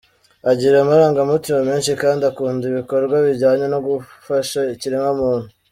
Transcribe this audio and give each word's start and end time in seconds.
Agira 0.51 0.75
amarangamutima 0.79 1.59
menshi 1.69 1.91
kandi 2.01 2.21
akunda 2.31 2.63
ibikorwa 2.71 3.15
bijyanye 3.25 3.65
no 3.73 3.79
gufasha 3.85 4.59
ikiremwamuntu. 4.73 5.49